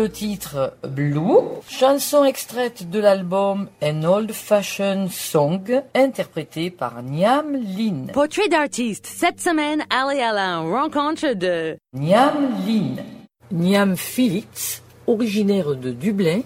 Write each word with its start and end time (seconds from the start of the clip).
le 0.00 0.08
titre 0.08 0.72
Blue, 0.88 1.60
chanson 1.68 2.24
extraite 2.24 2.88
de 2.88 2.98
l'album 2.98 3.68
An 3.82 4.02
Old 4.04 4.32
Fashioned 4.32 5.10
Song, 5.10 5.82
interprétée 5.94 6.70
par 6.70 7.02
Niam 7.02 7.52
Lin. 7.52 8.06
Portrait 8.10 8.48
d'artiste. 8.48 9.04
Cette 9.04 9.42
semaine, 9.42 9.84
Ali 9.90 10.22
Alain, 10.22 10.60
rencontre 10.60 11.34
de 11.34 11.76
Niam 11.92 12.32
Lin. 12.66 13.02
Niam 13.50 13.94
Phillips, 13.94 14.82
originaire 15.06 15.74
de 15.76 15.90
Dublin, 15.90 16.40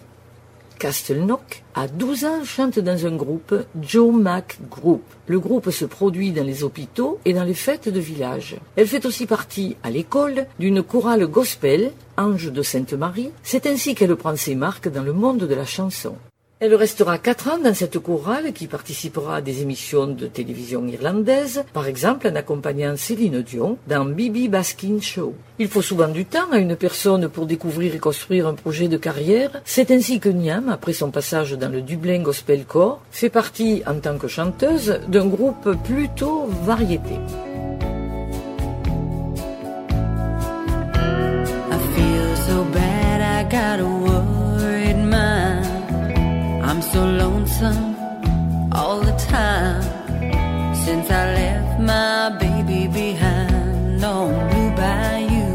Castleknock, 0.79 1.62
à 1.75 1.89
12 1.89 2.25
ans, 2.25 2.45
chante 2.45 2.79
dans 2.79 3.07
un 3.07 3.17
groupe, 3.17 3.55
Joe 3.83 4.15
Mac 4.15 4.59
Group. 4.71 5.03
Le 5.27 5.41
groupe 5.41 5.71
se 5.71 5.85
produit 5.85 6.33
dans 6.33 6.45
les 6.45 6.65
hôpitaux 6.65 7.19
et 7.25 7.33
dans 7.33 7.45
les 7.45 7.55
fêtes 7.55 7.89
de 7.89 8.01
village. 8.01 8.57
Elle 8.77 8.87
fait 8.87 9.07
aussi 9.07 9.27
partie, 9.27 9.77
à 9.83 9.91
l'école, 9.91 10.47
d'une 10.59 10.83
chorale 10.83 11.27
gospel, 11.27 11.93
Ange 12.17 12.53
de 12.53 12.63
Sainte-Marie. 12.63 13.31
C'est 13.43 13.67
ainsi 13.67 13.95
qu'elle 13.95 14.15
prend 14.17 14.37
ses 14.37 14.55
marques 14.55 14.89
dans 14.89 15.03
le 15.03 15.13
monde 15.13 15.39
de 15.39 15.55
la 15.55 15.65
chanson. 15.65 16.17
Elle 16.60 16.75
restera 16.76 17.19
quatre 17.19 17.50
ans 17.50 17.59
dans 17.59 17.75
cette 17.75 17.98
chorale 17.98 18.53
qui 18.53 18.69
participera 18.69 19.37
à 19.37 19.41
des 19.41 19.62
émissions 19.62 20.06
de 20.06 20.28
télévision 20.28 20.87
irlandaises, 20.87 21.65
par 21.72 21.88
exemple 21.88 22.28
en 22.28 22.37
accompagnant 22.37 22.97
Céline 22.97 23.42
Dion 23.42 23.76
dans 23.88 24.04
Bibi 24.04 24.48
Baskin 24.48 25.00
Show. 25.00 25.34
Il 25.59 25.66
faut 25.66 25.82
souvent 25.82 26.06
du 26.06 26.25
temps 26.25 26.50
à 26.53 26.59
une 26.59 26.76
personne 26.76 27.28
pour 27.28 27.47
découvrir 27.47 27.97
et 27.97 27.98
construire 27.98 28.47
un 28.47 28.54
projet 28.54 28.87
de 28.87 28.97
carrière. 28.97 29.50
C'est 29.65 29.91
ainsi 29.91 30.20
que 30.20 30.28
Niam, 30.28 30.69
après 30.69 30.92
son 30.92 31.10
passage 31.10 31.53
dans 31.53 31.72
le 31.72 31.82
Dublin 31.82 32.22
Gospel 32.22 32.65
Corps, 32.65 33.03
fait 33.10 33.31
partie 33.31 33.82
en 33.86 33.98
tant 33.98 34.16
que 34.16 34.28
chanteuse 34.28 35.00
d'un 35.09 35.26
groupe 35.26 35.76
plutôt 35.82 36.47
variété. 36.62 37.19
So 46.94 47.05
lonesome 47.05 47.97
all 48.72 49.00
the 49.00 49.16
time 49.37 49.82
since 50.84 51.10
I 51.10 51.25
left 51.41 51.81
my 51.81 52.31
baby 52.38 52.87
behind 52.87 54.05
on 54.05 54.31
Blue 54.49 54.71
Bayou. 54.81 55.50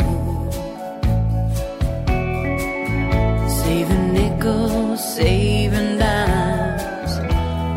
Saving 3.61 4.07
nickels, 4.17 4.99
saving 5.15 5.97
dimes, 5.97 7.13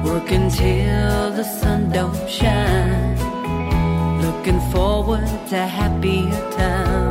working 0.08 0.50
till 0.50 1.30
the 1.38 1.46
sun 1.60 1.80
don't 1.90 2.28
shine. 2.28 3.16
Looking 4.24 4.60
forward 4.72 5.28
to 5.50 5.58
happier 5.78 6.42
times 6.58 7.01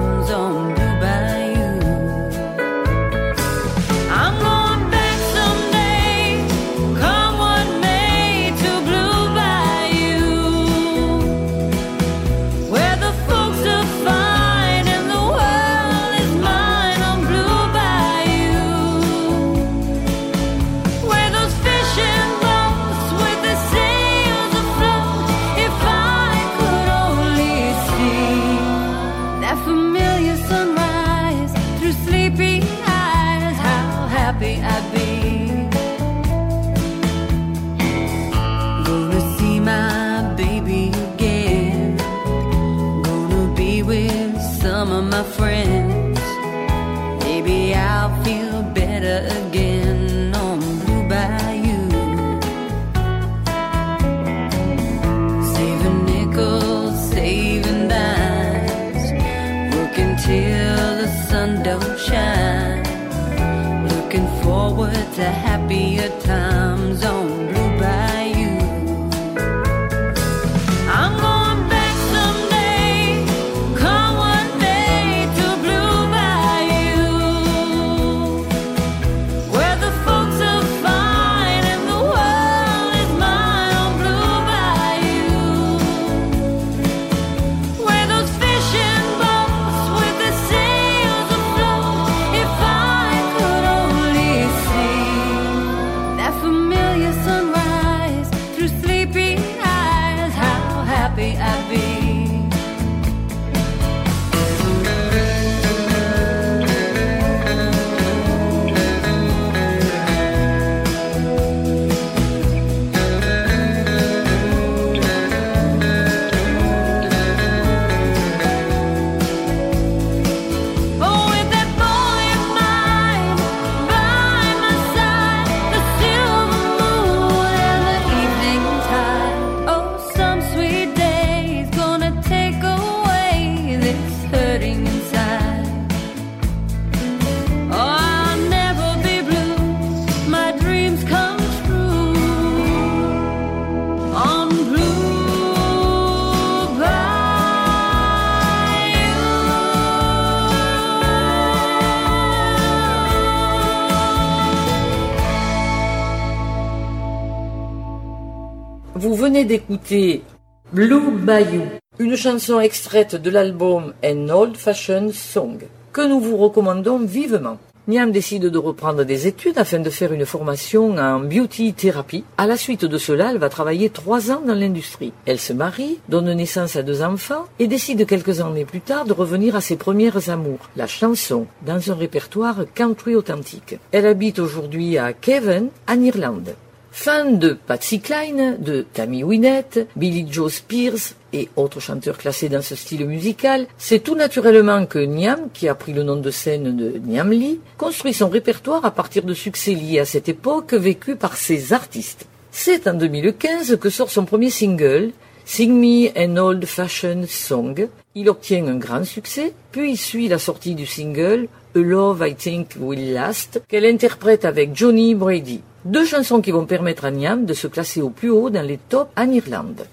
d'écouter 159.51 160.23
Blue 160.71 161.11
Bayou, 161.11 161.63
une 161.99 162.15
chanson 162.15 162.61
extraite 162.61 163.17
de 163.17 163.29
l'album 163.29 163.93
An 164.01 164.29
Old 164.29 164.55
Fashioned 164.55 165.11
Song, 165.11 165.57
que 165.91 166.07
nous 166.07 166.21
vous 166.21 166.37
recommandons 166.37 166.99
vivement. 166.99 167.57
Niam 167.89 168.13
décide 168.13 168.45
de 168.45 168.57
reprendre 168.57 169.03
des 169.03 169.27
études 169.27 169.57
afin 169.57 169.79
de 169.79 169.89
faire 169.89 170.13
une 170.13 170.25
formation 170.25 170.95
en 170.95 171.19
beauty 171.19 171.73
thérapie. 171.73 172.23
À 172.37 172.47
la 172.47 172.55
suite 172.55 172.85
de 172.85 172.97
cela, 172.97 173.31
elle 173.31 173.39
va 173.39 173.49
travailler 173.49 173.89
trois 173.89 174.31
ans 174.31 174.41
dans 174.47 174.55
l'industrie. 174.55 175.11
Elle 175.25 175.39
se 175.39 175.51
marie, 175.51 175.99
donne 176.07 176.31
naissance 176.31 176.77
à 176.77 176.81
deux 176.81 177.03
enfants 177.03 177.43
et 177.59 177.67
décide 177.67 178.07
quelques 178.07 178.39
années 178.39 178.63
plus 178.63 178.79
tard 178.79 179.03
de 179.03 179.11
revenir 179.11 179.57
à 179.57 179.61
ses 179.61 179.75
premières 179.75 180.29
amours, 180.29 180.69
la 180.77 180.87
chanson, 180.87 181.45
dans 181.65 181.91
un 181.91 181.95
répertoire 181.95 182.63
country 182.73 183.15
authentique. 183.15 183.75
Elle 183.91 184.05
habite 184.05 184.39
aujourd'hui 184.39 184.97
à 184.97 185.11
Cavan, 185.11 185.67
en 185.89 186.01
Irlande. 186.01 186.55
Fan 186.91 187.39
de 187.39 187.53
Patsy 187.53 188.01
Cline, 188.01 188.57
de 188.59 188.85
Tammy 188.93 189.23
Wynette, 189.23 189.87
Billy 189.95 190.27
Joe 190.29 190.53
Spears 190.53 191.15
et 191.31 191.49
autres 191.55 191.79
chanteurs 191.79 192.17
classés 192.17 192.49
dans 192.49 192.61
ce 192.61 192.75
style 192.75 193.05
musical, 193.05 193.65
c'est 193.77 194.03
tout 194.03 194.15
naturellement 194.15 194.85
que 194.85 194.99
Niam, 194.99 195.47
qui 195.53 195.69
a 195.69 195.75
pris 195.75 195.93
le 195.93 196.03
nom 196.03 196.17
de 196.17 196.29
scène 196.29 196.75
de 196.75 196.99
Niam 196.99 197.31
Lee, 197.31 197.59
construit 197.77 198.13
son 198.13 198.27
répertoire 198.29 198.83
à 198.83 198.91
partir 198.91 199.23
de 199.23 199.33
succès 199.33 199.73
liés 199.73 199.99
à 199.99 200.05
cette 200.05 200.27
époque 200.27 200.73
vécue 200.73 201.15
par 201.15 201.37
ses 201.37 201.71
artistes. 201.71 202.27
C'est 202.51 202.87
en 202.87 202.93
2015 202.93 203.77
que 203.79 203.89
sort 203.89 204.11
son 204.11 204.25
premier 204.25 204.49
single, 204.49 205.11
Sing 205.45 205.71
Me 205.71 206.09
an 206.17 206.37
Old 206.37 206.65
Fashioned 206.65 207.27
Song. 207.27 207.87
Il 208.15 208.29
obtient 208.29 208.67
un 208.67 208.75
grand 208.75 209.05
succès, 209.05 209.53
puis 209.71 209.95
suit 209.95 210.27
la 210.27 210.39
sortie 210.39 210.75
du 210.75 210.85
single 210.85 211.47
A 211.75 211.79
Love 211.79 212.27
I 212.27 212.35
Think 212.35 212.71
Will 212.79 213.13
Last, 213.13 213.61
qu'elle 213.69 213.85
interprète 213.85 214.45
avec 214.45 214.75
Johnny 214.75 215.15
Brady. 215.15 215.61
Deux 215.83 216.05
chansons 216.05 216.41
qui 216.41 216.51
vont 216.51 216.65
permettre 216.65 217.05
à 217.05 217.11
Niam 217.11 217.45
de 217.45 217.55
se 217.55 217.65
classer 217.67 218.01
au 218.03 218.11
plus 218.11 218.29
haut 218.29 218.51
dans 218.51 218.61
les 218.61 218.77
tops 218.77 219.11
en 219.17 219.29
Irlande. 219.31 219.87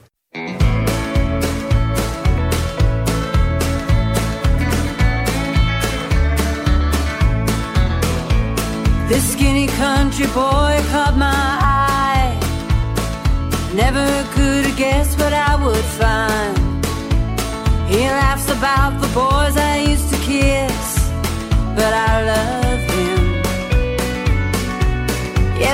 This 9.09 9.33
skinny 9.33 9.67
country 9.67 10.27
boy 10.35 10.77
caught 10.93 11.17
my 11.17 11.33
eye. 11.63 12.37
Never 13.75 14.07
could 14.35 14.67
have 14.67 14.77
guessed 14.77 15.19
what 15.19 15.33
I 15.33 15.57
would 15.57 15.85
find. 15.97 16.59
He 17.89 18.07
laughs 18.07 18.51
about 18.51 19.01
the 19.01 19.09
boys 19.15 19.57
I 19.57 19.89
used 19.89 20.11
to 20.11 20.19
kiss, 20.19 21.11
but 21.75 21.95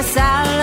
pasar 0.04 0.53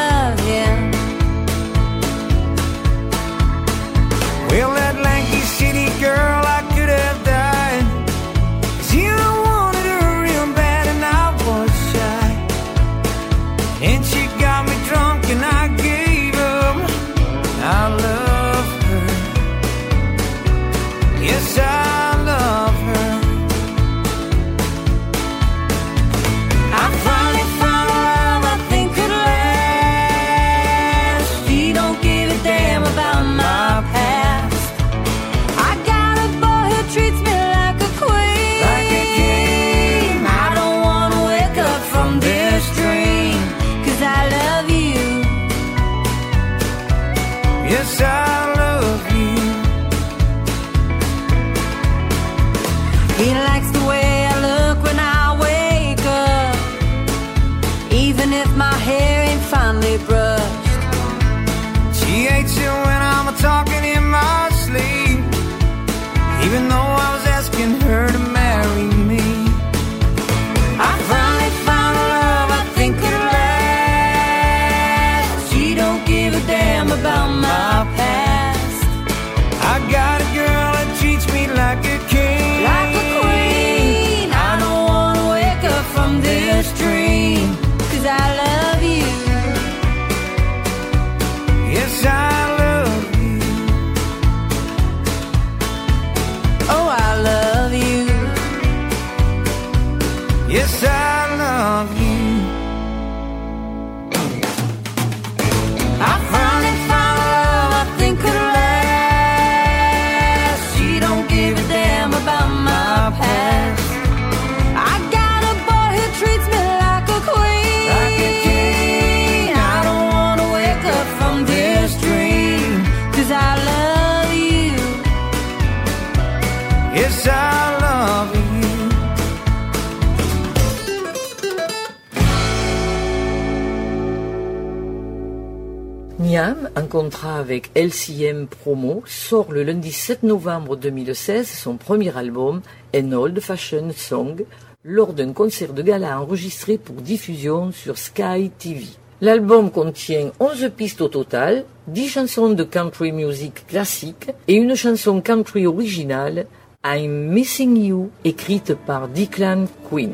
En 136.75 136.87
contrat 136.87 137.37
avec 137.37 137.69
LCM 137.75 138.47
Promo, 138.47 139.03
sort 139.05 139.51
le 139.51 139.61
lundi 139.61 139.91
7 139.91 140.23
novembre 140.23 140.75
2016 140.75 141.47
son 141.47 141.77
premier 141.77 142.17
album, 142.17 142.61
An 142.95 143.11
Old 143.11 143.39
Fashioned 143.39 143.91
Song, 143.91 144.43
lors 144.83 145.13
d'un 145.13 145.33
concert 145.33 145.73
de 145.73 145.83
gala 145.83 146.19
enregistré 146.19 146.79
pour 146.79 146.95
diffusion 146.95 147.71
sur 147.71 147.99
Sky 147.99 148.49
TV. 148.57 148.85
L'album 149.21 149.69
contient 149.69 150.31
11 150.39 150.71
pistes 150.75 151.01
au 151.01 151.09
total, 151.09 151.63
10 151.85 152.09
chansons 152.09 152.49
de 152.49 152.63
country 152.63 153.11
music 153.11 153.67
classique 153.67 154.31
et 154.47 154.55
une 154.55 154.73
chanson 154.73 155.21
country 155.21 155.67
originale, 155.67 156.47
I'm 156.83 157.27
Missing 157.29 157.77
You, 157.77 158.09
écrite 158.23 158.73
par 158.73 159.09
Declan 159.09 159.67
Quinn. 159.87 160.13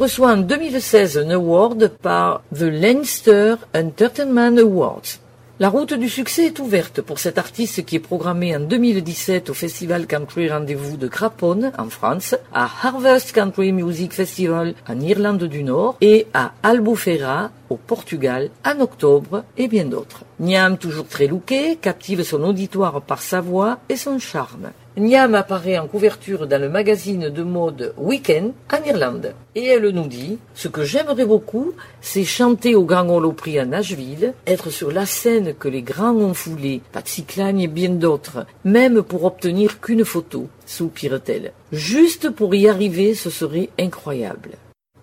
Reçoit 0.00 0.32
en 0.32 0.38
2016 0.38 1.18
un 1.18 1.28
award 1.28 1.88
par 2.00 2.42
The 2.54 2.62
Leinster 2.62 3.56
Entertainment 3.74 4.56
Awards. 4.56 5.18
La 5.58 5.68
route 5.68 5.92
du 5.92 6.08
succès 6.08 6.46
est 6.46 6.58
ouverte 6.58 7.02
pour 7.02 7.18
cet 7.18 7.36
artiste 7.36 7.84
qui 7.84 7.96
est 7.96 8.00
programmé 8.00 8.56
en 8.56 8.60
2017 8.60 9.50
au 9.50 9.52
Festival 9.52 10.06
Country 10.06 10.48
Rendez-vous 10.48 10.96
de 10.96 11.06
Craponne 11.06 11.72
en 11.76 11.90
France, 11.90 12.34
à 12.54 12.66
Harvest 12.82 13.32
Country 13.32 13.72
Music 13.72 14.14
Festival 14.14 14.72
en 14.88 14.98
Irlande 15.00 15.44
du 15.44 15.62
Nord 15.62 15.98
et 16.00 16.28
à 16.32 16.54
Albufeira 16.62 17.50
au 17.68 17.76
Portugal 17.76 18.48
en 18.64 18.80
octobre 18.80 19.44
et 19.58 19.68
bien 19.68 19.84
d'autres. 19.84 20.24
Niam, 20.38 20.78
toujours 20.78 21.08
très 21.08 21.26
looké, 21.26 21.76
captive 21.76 22.22
son 22.22 22.42
auditoire 22.42 23.02
par 23.02 23.20
sa 23.20 23.42
voix 23.42 23.80
et 23.90 23.96
son 23.96 24.18
charme. 24.18 24.70
Niam 24.96 25.36
apparaît 25.36 25.78
en 25.78 25.86
couverture 25.86 26.48
dans 26.48 26.60
le 26.60 26.68
magazine 26.68 27.28
de 27.28 27.42
mode 27.44 27.94
Weekend 27.96 28.52
en 28.72 28.84
Irlande. 28.84 29.34
Et 29.54 29.66
elle 29.66 29.88
nous 29.90 30.08
dit, 30.08 30.38
ce 30.54 30.66
que 30.66 30.82
j'aimerais 30.82 31.26
beaucoup, 31.26 31.72
c'est 32.00 32.24
chanter 32.24 32.74
au 32.74 32.84
Grand 32.84 33.08
Opry 33.08 33.58
à 33.58 33.64
Nashville, 33.64 34.34
être 34.46 34.70
sur 34.70 34.90
la 34.90 35.06
scène 35.06 35.54
que 35.54 35.68
les 35.68 35.82
grands 35.82 36.16
ont 36.16 36.34
foulée, 36.34 36.82
Patsy 36.92 37.24
Cline 37.24 37.60
et 37.60 37.68
bien 37.68 37.90
d'autres, 37.90 38.46
même 38.64 39.02
pour 39.02 39.24
obtenir 39.24 39.80
qu'une 39.80 40.04
photo, 40.04 40.48
soupire-t-elle. 40.66 41.52
Juste 41.70 42.30
pour 42.30 42.54
y 42.54 42.68
arriver, 42.68 43.14
ce 43.14 43.30
serait 43.30 43.70
incroyable. 43.78 44.50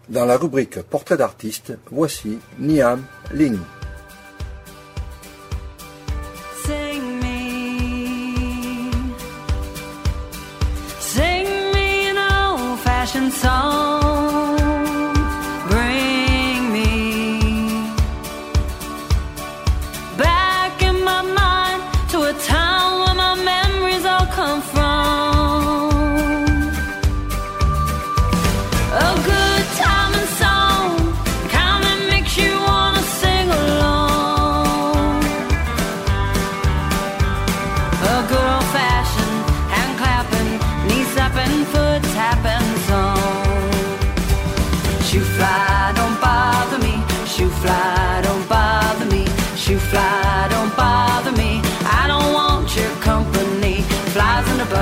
Dans 0.09 0.25
la 0.25 0.37
rubrique 0.37 0.81
Portrait 0.81 1.17
d'artiste, 1.17 1.73
voici 1.91 2.39
Niam. 2.59 3.03
Song. 13.37 14.56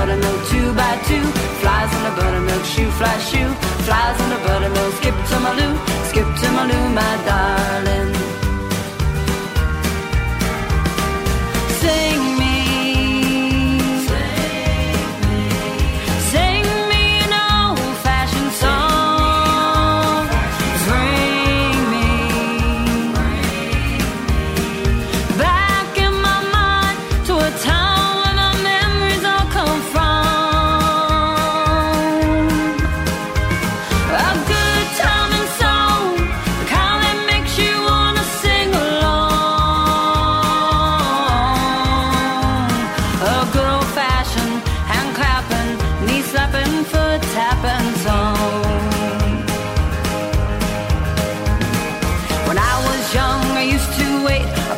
Buttermilk, 0.06 0.48
two 0.48 0.72
by 0.74 0.96
two. 1.08 1.22
Flies 1.60 1.92
in 1.98 2.06
a 2.06 2.16
buttermilk, 2.16 2.64
shoe 2.64 2.90
fly, 2.92 3.18
shoe. 3.18 3.52
Flies 3.86 4.20
in 4.20 4.32
a 4.32 4.38
buttermilk, 4.46 4.94
skip 4.94 5.14
to 5.28 5.40
my 5.40 5.52
loo, 5.58 5.76
skip 6.08 6.26
to 6.40 6.48
my 6.52 6.64
loo, 6.66 6.88
my 6.94 7.16
darling. 7.26 8.25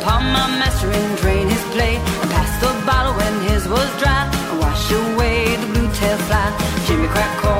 upon 0.01 0.23
my 0.31 0.47
master 0.59 0.89
and 0.91 1.17
drain 1.17 1.47
his 1.47 1.63
plate 1.75 1.99
and 2.21 2.29
pass 2.31 2.51
the 2.61 2.71
bottle 2.85 3.13
when 3.13 3.33
his 3.49 3.67
was 3.67 3.89
dry 3.99 4.23
and 4.49 4.59
wash 4.59 4.91
away 4.91 5.55
the 5.55 5.67
blue 5.67 5.89
tail 5.93 6.17
fly. 6.27 6.47
Jimmy 6.85 7.07
crack 7.07 7.37
Corn. 7.41 7.58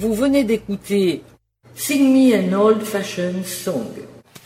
Vous 0.00 0.14
venez 0.14 0.44
d'écouter 0.44 1.22
Sing 1.74 2.10
Me 2.10 2.34
an 2.34 2.58
Old 2.58 2.80
Fashioned 2.80 3.44
Song, 3.44 3.84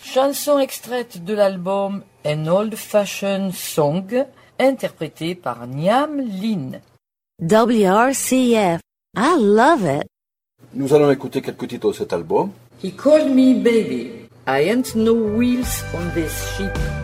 chanson 0.03 0.59
extraite 0.59 1.25
de 1.25 1.33
l'album 1.33 2.03
An 2.27 2.49
Old 2.49 2.75
Fashioned 2.75 3.53
Song, 3.55 4.27
interprétée 4.59 5.37
par 5.37 5.69
Niam 5.69 6.21
Lin. 6.21 6.81
WRCF, 7.41 8.81
I 9.17 9.37
love 9.39 9.85
it. 9.85 10.09
Nous 10.75 10.93
allons 10.93 11.13
écouter 11.13 11.41
quelques 11.41 11.69
titres 11.69 11.87
de 11.91 11.93
cet 11.99 12.13
album. 12.13 12.51
He 12.83 12.91
called 12.91 13.29
me 13.29 13.55
baby. 13.55 14.27
I 14.49 14.69
ain't 14.69 14.97
no 14.97 15.15
wheels 15.15 15.85
on 15.95 16.13
this 16.15 16.33
ship. 16.57 17.04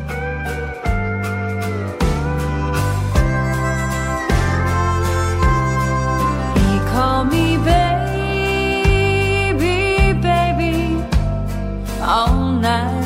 날. 12.61 13.00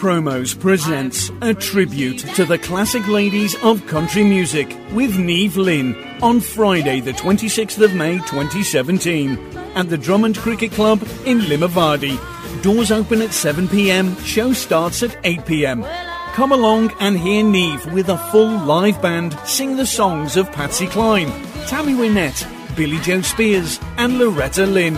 Promos 0.00 0.58
presents 0.58 1.30
a 1.42 1.52
tribute 1.52 2.20
to 2.34 2.46
the 2.46 2.56
classic 2.56 3.06
ladies 3.06 3.54
of 3.62 3.86
country 3.86 4.24
music 4.24 4.74
with 4.92 5.18
Neve 5.18 5.58
Lynn 5.58 5.94
on 6.22 6.40
Friday, 6.40 7.00
the 7.00 7.12
26th 7.12 7.84
of 7.84 7.94
May 7.94 8.14
2017 8.14 9.36
at 9.74 9.90
the 9.90 9.98
Drummond 9.98 10.38
Cricket 10.38 10.72
Club 10.72 11.02
in 11.26 11.40
Limavady. 11.40 12.18
Doors 12.62 12.90
open 12.90 13.20
at 13.20 13.34
7 13.34 13.68
pm, 13.68 14.16
show 14.22 14.54
starts 14.54 15.02
at 15.02 15.18
8 15.22 15.44
pm. 15.44 15.84
Come 16.32 16.52
along 16.52 16.94
and 16.98 17.18
hear 17.18 17.44
Neve 17.44 17.92
with 17.92 18.08
a 18.08 18.16
full 18.30 18.48
live 18.48 19.02
band 19.02 19.38
sing 19.44 19.76
the 19.76 19.84
songs 19.84 20.38
of 20.38 20.50
Patsy 20.50 20.86
Cline, 20.86 21.30
Tammy 21.66 21.92
Wynette, 21.92 22.46
Billy 22.74 23.00
Joe 23.00 23.20
Spears, 23.20 23.78
and 23.98 24.18
Loretta 24.18 24.64
Lynn. 24.64 24.94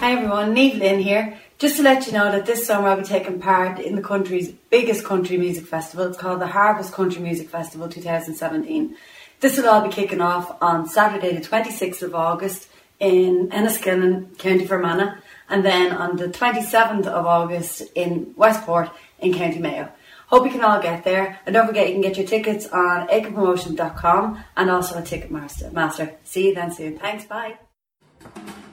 Hi 0.00 0.12
everyone, 0.12 0.54
Neve 0.54 0.76
Lynn 0.76 0.98
here. 0.98 1.38
Just 1.62 1.76
to 1.76 1.84
let 1.84 2.08
you 2.08 2.12
know 2.12 2.28
that 2.32 2.44
this 2.44 2.66
summer 2.66 2.88
I'll 2.88 2.96
be 2.96 3.04
taking 3.04 3.38
part 3.38 3.78
in 3.78 3.94
the 3.94 4.02
country's 4.02 4.50
biggest 4.50 5.04
country 5.04 5.38
music 5.38 5.64
festival. 5.64 6.06
It's 6.06 6.18
called 6.18 6.40
the 6.40 6.48
Harvest 6.48 6.92
Country 6.92 7.22
Music 7.22 7.48
Festival 7.48 7.88
2017. 7.88 8.96
This 9.38 9.56
will 9.56 9.68
all 9.68 9.86
be 9.86 9.88
kicking 9.88 10.20
off 10.20 10.56
on 10.60 10.88
Saturday 10.88 11.32
the 11.32 11.40
26th 11.40 12.02
of 12.02 12.16
August 12.16 12.66
in 12.98 13.48
Enniskillen, 13.50 14.36
County 14.38 14.66
Fermanagh, 14.66 15.18
and 15.48 15.64
then 15.64 15.92
on 15.92 16.16
the 16.16 16.26
27th 16.26 17.06
of 17.06 17.26
August 17.26 17.82
in 17.94 18.34
Westport 18.36 18.90
in 19.20 19.32
County 19.32 19.60
Mayo. 19.60 19.88
Hope 20.26 20.44
you 20.44 20.50
can 20.50 20.64
all 20.64 20.82
get 20.82 21.04
there, 21.04 21.38
and 21.46 21.54
don't 21.54 21.68
forget 21.68 21.86
you 21.86 21.92
can 21.92 22.02
get 22.02 22.16
your 22.16 22.26
tickets 22.26 22.66
on 22.66 23.06
acrepromotion.com 23.06 24.42
and 24.56 24.68
also 24.68 24.98
at 24.98 25.04
Ticketmaster. 25.04 25.72
Master. 25.72 26.12
See 26.24 26.48
you 26.48 26.56
then 26.56 26.72
soon. 26.72 26.98
Thanks, 26.98 27.24
bye. 27.24 27.56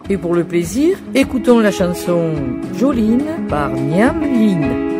Et 0.10 0.18
pour 0.18 0.34
le 0.34 0.44
plaisir, 0.44 0.98
écoutons 1.14 1.60
la 1.60 1.72
chanson 1.72 2.34
Jolene 2.78 3.48
par 3.48 3.70
Niam 3.70 4.22
Lin. 4.22 4.99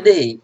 today. 0.00 0.40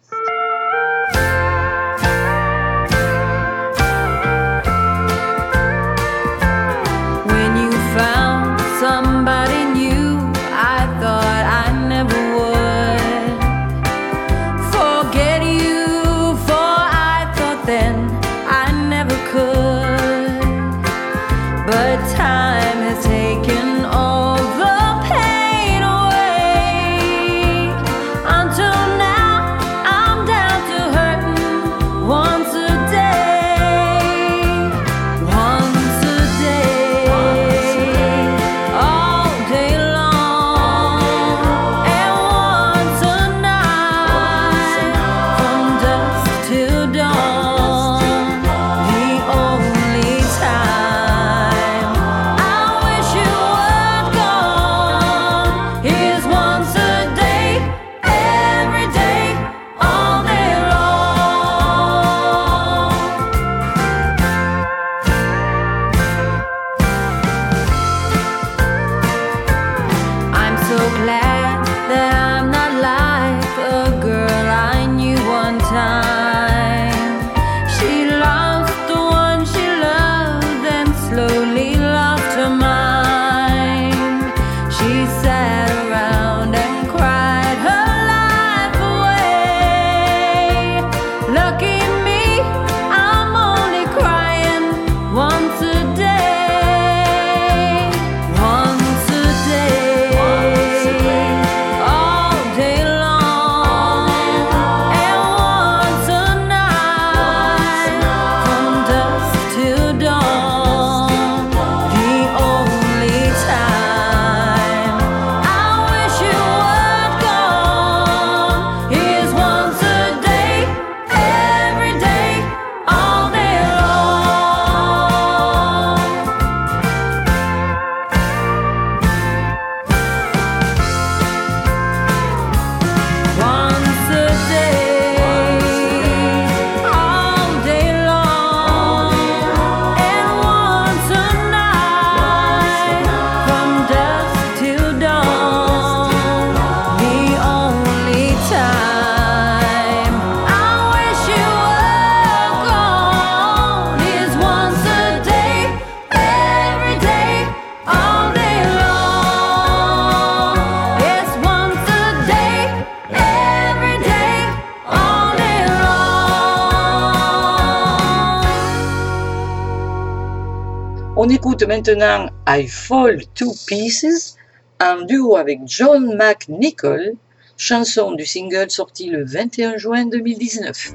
On 171.27 171.29
écoute 171.29 171.63
maintenant 171.63 172.29
I 172.47 172.65
Fall 172.69 173.21
to 173.35 173.51
Pieces 173.67 174.37
en 174.81 175.01
duo 175.01 175.35
avec 175.35 175.59
John 175.65 176.15
McNichol, 176.15 177.15
chanson 177.57 178.13
du 178.13 178.25
single 178.25 178.71
sorti 178.71 179.09
le 179.09 179.25
21 179.25 179.75
juin 179.75 180.05
2019. 180.05 180.93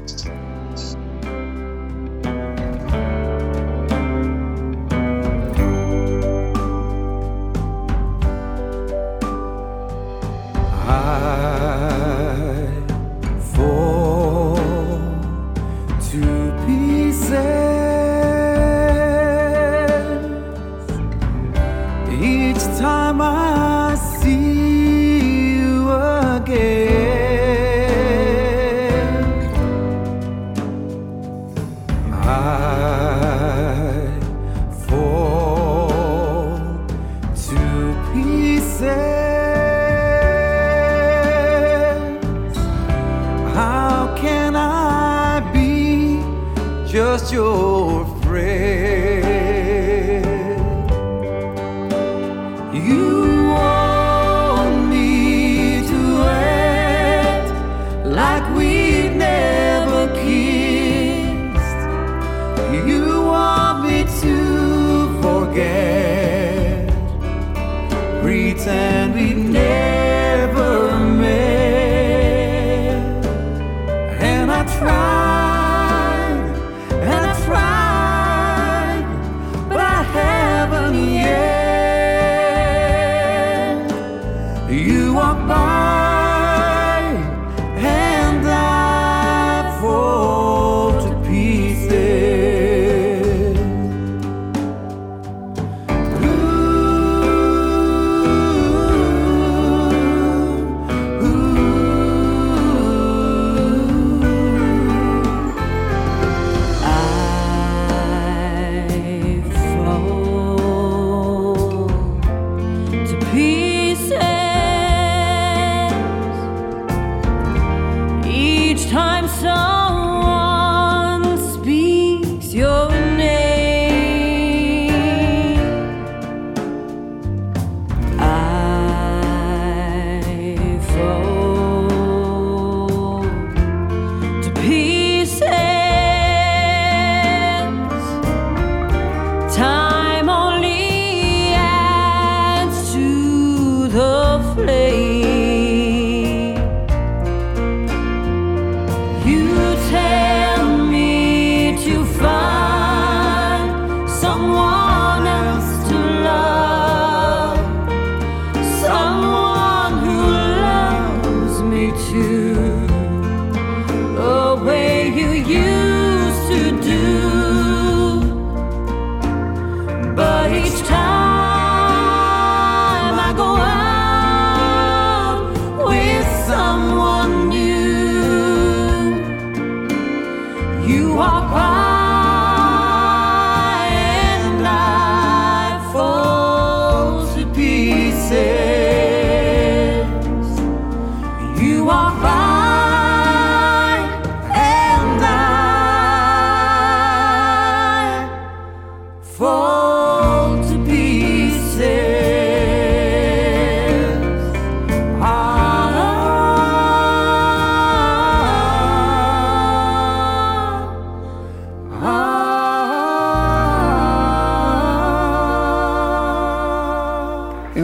就。 47.24 47.71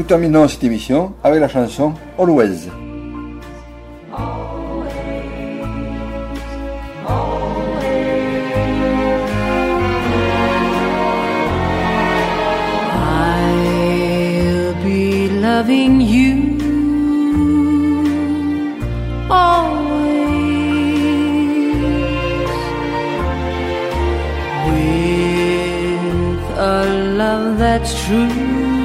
terminons 0.09 0.48
cette 0.48 0.64
émission 0.64 1.12
avec 1.22 1.38
la 1.38 1.48
chanson 1.48 1.92
Always. 2.18 2.70
loving 15.40 16.00
you 16.00 16.56
always 19.30 20.09
with 24.66 26.59
a 26.59 26.86
love 27.16 27.59
that's 27.59 27.92
true. 28.06 28.78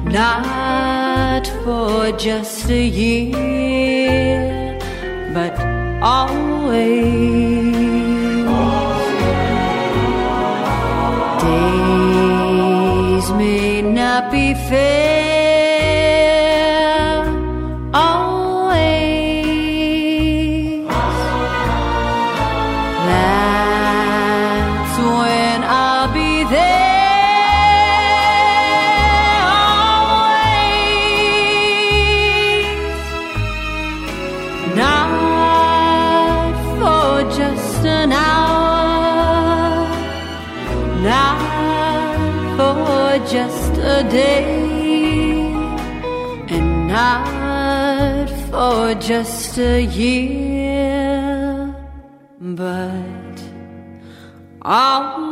not 0.05 1.47
for 1.65 2.13
just 2.13 2.69
a 2.71 2.85
year, 2.85 4.79
but 5.35 5.55
always. 6.03 7.39
Days 11.43 13.27
may 13.33 13.83
not 13.83 14.31
be 14.31 14.55
fair, 14.69 14.98
just 49.09 49.57
a 49.57 49.81
year, 49.81 51.75
but 52.39 53.43
always. 54.61 55.28